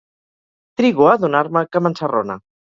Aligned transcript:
Trigo 0.81 1.05
a 1.09 1.11
adonar-me 1.17 1.63
que 1.77 1.83
m'ensarrona. 1.85 2.41